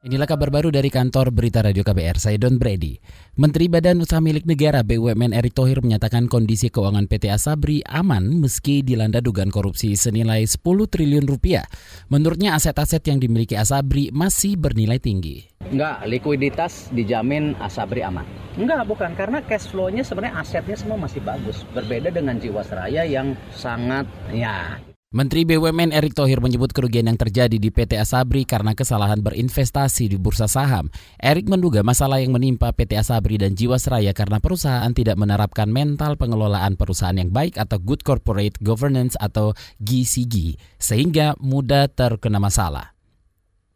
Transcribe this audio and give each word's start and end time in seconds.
Inilah 0.00 0.24
kabar 0.24 0.48
baru 0.48 0.72
dari 0.72 0.88
kantor 0.88 1.28
Berita 1.28 1.60
Radio 1.60 1.84
KBR, 1.84 2.16
saya 2.16 2.40
Don 2.40 2.56
Brady. 2.56 2.96
Menteri 3.36 3.68
Badan 3.68 4.00
Usaha 4.00 4.16
Milik 4.16 4.48
Negara 4.48 4.80
BUMN 4.80 5.36
Erick 5.36 5.52
Thohir 5.52 5.84
menyatakan 5.84 6.24
kondisi 6.24 6.72
keuangan 6.72 7.04
PT 7.04 7.28
Asabri 7.28 7.84
aman 7.84 8.40
meski 8.40 8.80
dilanda 8.80 9.20
dugaan 9.20 9.52
korupsi 9.52 10.00
senilai 10.00 10.48
10 10.48 10.56
triliun 10.64 11.28
rupiah. 11.28 11.68
Menurutnya 12.08 12.56
aset-aset 12.56 13.12
yang 13.12 13.20
dimiliki 13.20 13.60
Asabri 13.60 14.08
masih 14.08 14.56
bernilai 14.56 14.96
tinggi. 14.96 15.44
Enggak, 15.68 16.08
likuiditas 16.08 16.88
dijamin 16.96 17.52
Asabri 17.60 18.00
aman. 18.00 18.24
Enggak, 18.56 18.88
bukan. 18.88 19.12
Karena 19.12 19.44
cash 19.44 19.68
flow-nya 19.68 20.00
sebenarnya 20.00 20.40
asetnya 20.40 20.80
semua 20.80 20.96
masih 20.96 21.20
bagus. 21.20 21.60
Berbeda 21.76 22.08
dengan 22.08 22.40
Jiwasraya 22.40 23.04
yang 23.04 23.36
sangat, 23.52 24.08
ya 24.32 24.80
Menteri 25.10 25.42
BUMN 25.42 25.90
Erick 25.90 26.14
Thohir 26.14 26.38
menyebut 26.38 26.70
kerugian 26.70 27.10
yang 27.10 27.18
terjadi 27.18 27.58
di 27.58 27.74
PT 27.74 27.98
Asabri 27.98 28.46
karena 28.46 28.78
kesalahan 28.78 29.18
berinvestasi 29.18 30.06
di 30.06 30.14
bursa 30.14 30.46
saham. 30.46 30.86
Erick 31.18 31.50
menduga 31.50 31.82
masalah 31.82 32.22
yang 32.22 32.30
menimpa 32.30 32.70
PT 32.70 32.94
Asabri 32.94 33.34
dan 33.34 33.58
Jiwasraya 33.58 34.14
karena 34.14 34.38
perusahaan 34.38 34.86
tidak 34.94 35.18
menerapkan 35.18 35.66
mental 35.66 36.14
pengelolaan 36.14 36.78
perusahaan 36.78 37.18
yang 37.18 37.34
baik 37.34 37.58
atau 37.58 37.82
good 37.82 38.06
corporate 38.06 38.54
governance 38.62 39.18
atau 39.18 39.50
GCG 39.82 40.54
sehingga 40.78 41.34
mudah 41.42 41.90
terkena 41.90 42.38
masalah. 42.38 42.99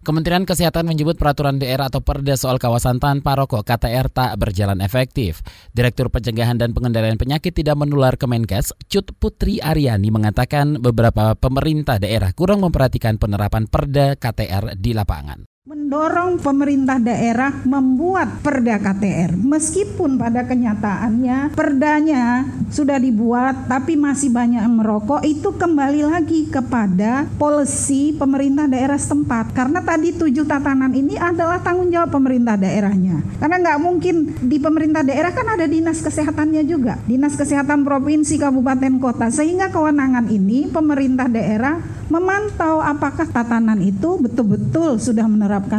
Kementerian 0.05 0.45
Kesehatan 0.45 0.85
menyebut 0.85 1.17
peraturan 1.17 1.57
daerah 1.57 1.89
atau 1.89 2.05
perda 2.05 2.37
soal 2.37 2.61
kawasan 2.61 3.01
tanpa 3.01 3.41
rokok 3.41 3.65
KTR 3.65 4.13
tak 4.13 4.37
berjalan 4.37 4.85
efektif. 4.85 5.41
Direktur 5.73 6.13
Pencegahan 6.13 6.61
dan 6.61 6.77
Pengendalian 6.77 7.17
Penyakit 7.17 7.57
Tidak 7.57 7.73
Menular 7.73 8.21
Kemenkes, 8.21 8.77
Cut 8.93 9.17
Putri 9.17 9.65
Aryani 9.65 10.13
mengatakan 10.13 10.77
beberapa 10.77 11.33
pemerintah 11.33 11.97
daerah 11.97 12.37
kurang 12.37 12.61
memperhatikan 12.61 13.17
penerapan 13.17 13.65
perda 13.65 14.13
KTR 14.21 14.77
di 14.77 14.93
lapangan 14.93 15.49
mendorong 15.85 16.41
pemerintah 16.41 16.97
daerah 16.97 17.61
membuat 17.69 18.41
perda 18.41 18.81
KTR 18.81 19.37
meskipun 19.37 20.17
pada 20.17 20.49
kenyataannya 20.49 21.53
perdanya 21.53 22.49
sudah 22.73 22.97
dibuat 22.97 23.69
tapi 23.69 23.93
masih 23.93 24.33
banyak 24.33 24.65
yang 24.65 24.81
merokok 24.81 25.21
itu 25.29 25.53
kembali 25.53 26.09
lagi 26.09 26.49
kepada 26.49 27.29
polisi 27.37 28.17
pemerintah 28.17 28.65
daerah 28.65 28.97
setempat. 28.97 29.53
Karena 29.53 29.85
tadi 29.85 30.17
tujuh 30.17 30.49
tatanan 30.49 30.97
ini 30.97 31.21
adalah 31.21 31.61
tanggung 31.61 31.93
jawab 31.93 32.17
pemerintah 32.17 32.57
daerahnya. 32.57 33.21
Karena 33.37 33.61
nggak 33.61 33.79
mungkin 33.85 34.33
di 34.41 34.57
pemerintah 34.57 35.05
daerah 35.05 35.37
kan 35.37 35.53
ada 35.53 35.69
dinas 35.69 36.01
kesehatannya 36.01 36.65
juga. 36.65 36.97
Dinas 37.05 37.37
kesehatan 37.37 37.85
provinsi 37.85 38.41
kabupaten 38.41 38.97
kota. 38.99 39.29
Sehingga 39.29 39.69
kewenangan 39.69 40.33
ini 40.33 40.67
pemerintah 40.73 41.29
daerah 41.29 41.79
memantau 42.09 42.85
apakah 42.85 43.25
tatanan 43.27 43.81
itu 43.81 44.21
betul-betul 44.21 45.01
sudah 45.01 45.25
menerapkan 45.25 45.74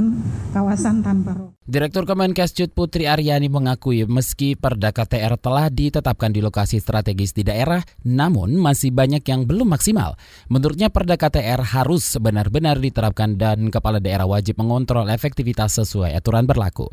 kawasan 0.55 1.05
tanpa 1.05 1.35
rokok. 1.35 1.53
Direktur 1.65 2.05
Kemenkes 2.05 2.53
Cut 2.53 2.71
Putri 2.77 3.09
Aryani 3.09 3.49
mengakui 3.49 4.05
meski 4.05 4.53
Perda 4.53 4.93
KTR 4.93 5.35
telah 5.41 5.67
ditetapkan 5.73 6.29
di 6.29 6.39
lokasi 6.41 6.77
strategis 6.77 7.33
di 7.33 7.41
daerah, 7.41 7.81
namun 8.05 8.53
masih 8.57 8.93
banyak 8.93 9.25
yang 9.25 9.49
belum 9.49 9.73
maksimal. 9.73 10.13
Menurutnya 10.47 10.93
Perda 10.93 11.17
KTR 11.17 11.61
harus 11.75 12.17
benar-benar 12.21 12.77
diterapkan 12.77 13.35
dan 13.35 13.73
kepala 13.73 13.97
daerah 13.97 14.29
wajib 14.29 14.61
mengontrol 14.61 15.09
efektivitas 15.09 15.81
sesuai 15.81 16.13
aturan 16.13 16.45
berlaku. 16.45 16.89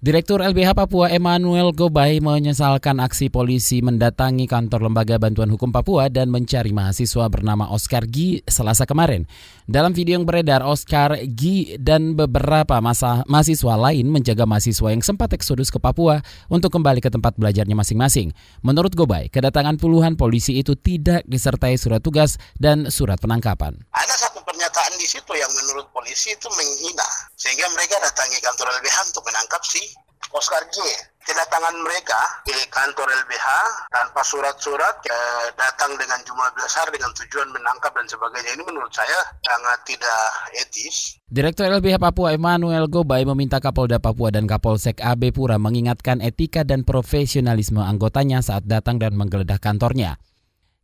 Direktur 0.00 0.40
LBH 0.40 0.72
Papua 0.72 1.12
Emmanuel 1.12 1.76
Gobay 1.76 2.24
menyesalkan 2.24 3.04
aksi 3.04 3.28
polisi 3.28 3.84
mendatangi 3.84 4.48
kantor 4.48 4.88
Lembaga 4.88 5.20
Bantuan 5.20 5.52
Hukum 5.52 5.76
Papua 5.76 6.08
dan 6.08 6.32
mencari 6.32 6.72
mahasiswa 6.72 7.28
bernama 7.28 7.68
Oscar 7.68 8.08
Gi 8.08 8.40
selasa 8.48 8.88
kemarin. 8.88 9.28
Dalam 9.68 9.92
video 9.92 10.16
yang 10.16 10.24
beredar, 10.24 10.64
Oscar 10.64 11.20
Gi 11.20 11.76
dan 11.76 12.16
beberapa 12.16 12.80
masa 12.80 13.28
mahasiswa 13.28 13.76
lain 13.76 14.08
menjaga 14.08 14.48
mahasiswa 14.48 14.88
yang 14.88 15.04
sempat 15.04 15.36
eksodus 15.36 15.68
ke 15.68 15.76
Papua 15.76 16.24
untuk 16.48 16.72
kembali 16.72 17.04
ke 17.04 17.12
tempat 17.12 17.36
belajarnya 17.36 17.76
masing-masing. 17.76 18.32
Menurut 18.64 18.96
Gobay, 18.96 19.28
kedatangan 19.28 19.76
puluhan 19.76 20.16
polisi 20.16 20.56
itu 20.56 20.80
tidak 20.80 21.28
disertai 21.28 21.76
surat 21.76 22.00
tugas 22.00 22.40
dan 22.56 22.88
surat 22.88 23.20
penangkapan. 23.20 23.76
Ada 23.92 24.29
pernyataan 24.70 25.02
di 25.02 25.06
situ 25.10 25.32
yang 25.34 25.50
menurut 25.50 25.90
polisi 25.90 26.30
itu 26.30 26.46
menghina, 26.46 27.10
sehingga 27.34 27.66
mereka 27.74 27.98
datangi 27.98 28.38
kantor 28.38 28.70
LBH 28.78 29.10
untuk 29.10 29.26
menangkap 29.26 29.58
si 29.66 29.82
Oscar 30.30 30.62
G. 30.70 30.78
Kedatangan 31.26 31.74
mereka 31.82 32.16
di 32.46 32.54
kantor 32.70 33.10
LBH 33.26 33.46
tanpa 33.90 34.22
surat-surat 34.22 35.02
eh, 35.10 35.46
datang 35.58 35.98
dengan 35.98 36.22
jumlah 36.22 36.54
besar 36.54 36.86
dengan 36.94 37.10
tujuan 37.18 37.50
menangkap 37.50 37.90
dan 37.98 38.06
sebagainya 38.06 38.54
ini 38.54 38.62
menurut 38.62 38.94
saya 38.94 39.18
sangat 39.42 39.78
tidak 39.90 40.22
etis. 40.54 41.18
Direktur 41.26 41.66
LBH 41.66 41.98
Papua 41.98 42.30
Emmanuel 42.30 42.86
Gobay 42.86 43.26
meminta 43.26 43.58
Kapolda 43.58 43.98
Papua 43.98 44.30
dan 44.30 44.46
Kapolsek 44.46 45.02
AB 45.02 45.34
Pura 45.34 45.58
mengingatkan 45.58 46.22
etika 46.22 46.62
dan 46.62 46.86
profesionalisme 46.86 47.82
anggotanya 47.82 48.38
saat 48.38 48.62
datang 48.70 49.02
dan 49.02 49.18
menggeledah 49.18 49.58
kantornya. 49.58 50.14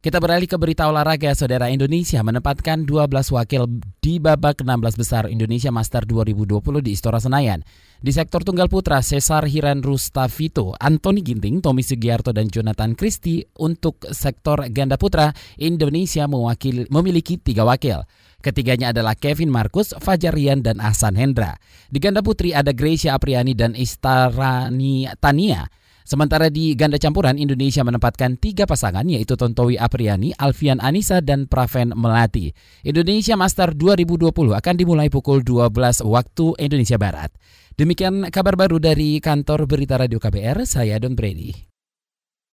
Kita 0.06 0.22
beralih 0.22 0.46
ke 0.46 0.54
berita 0.54 0.86
olahraga. 0.86 1.34
Saudara 1.34 1.66
Indonesia 1.66 2.22
menempatkan 2.22 2.86
12 2.86 3.10
wakil 3.34 3.66
di 3.98 4.22
babak 4.22 4.62
16 4.62 5.02
besar 5.02 5.26
Indonesia 5.26 5.74
Master 5.74 6.06
2020 6.06 6.62
di 6.78 6.94
Istora 6.94 7.18
Senayan. 7.18 7.66
Di 7.98 8.14
sektor 8.14 8.46
tunggal 8.46 8.70
putra, 8.70 9.02
Cesar 9.02 9.50
Hiran 9.50 9.82
Rustavito, 9.82 10.78
Anthony 10.78 11.26
Ginting, 11.26 11.58
Tommy 11.58 11.82
Sugiarto, 11.82 12.30
dan 12.30 12.46
Jonathan 12.46 12.94
Christie. 12.94 13.50
Untuk 13.58 14.06
sektor 14.14 14.70
ganda 14.70 14.94
putra, 14.94 15.34
Indonesia 15.58 16.30
mewakili, 16.30 16.86
memiliki 16.86 17.42
tiga 17.42 17.66
wakil. 17.66 18.06
Ketiganya 18.38 18.94
adalah 18.94 19.18
Kevin 19.18 19.50
Marcus, 19.50 19.90
Fajar 19.98 20.38
Rian, 20.38 20.62
dan 20.62 20.78
Ahsan 20.78 21.18
Hendra. 21.18 21.58
Di 21.90 21.98
ganda 21.98 22.22
putri 22.22 22.54
ada 22.54 22.70
Gracia 22.70 23.18
Apriani 23.18 23.58
dan 23.58 23.74
Istarani 23.74 25.10
Tania. 25.18 25.66
Sementara 26.06 26.54
di 26.54 26.78
ganda 26.78 27.02
campuran 27.02 27.34
Indonesia 27.34 27.82
menempatkan 27.82 28.38
tiga 28.38 28.62
pasangan 28.62 29.02
yaitu 29.10 29.34
Tontowi 29.34 29.74
Apriani, 29.74 30.30
Alfian 30.38 30.78
Anissa, 30.78 31.18
dan 31.18 31.50
Praven 31.50 31.90
Melati. 31.98 32.54
Indonesia 32.86 33.34
Master 33.34 33.74
2020 33.74 34.30
akan 34.54 34.74
dimulai 34.78 35.10
pukul 35.10 35.42
12 35.42 36.06
waktu 36.06 36.46
Indonesia 36.62 36.94
Barat. 36.94 37.34
Demikian 37.74 38.30
kabar 38.30 38.54
baru 38.54 38.78
dari 38.78 39.18
kantor 39.18 39.66
Berita 39.66 39.98
Radio 39.98 40.22
KBR, 40.22 40.62
saya 40.62 40.94
Don 41.02 41.18
Brady. 41.18 41.75